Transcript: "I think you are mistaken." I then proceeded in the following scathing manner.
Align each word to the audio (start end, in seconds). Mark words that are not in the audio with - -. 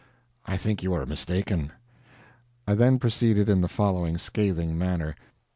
"I 0.47 0.57
think 0.57 0.81
you 0.81 0.93
are 0.95 1.05
mistaken." 1.05 1.73
I 2.67 2.73
then 2.73 2.97
proceeded 2.97 3.51
in 3.51 3.61
the 3.61 3.67
following 3.67 4.17
scathing 4.17 4.75
manner. 4.75 5.15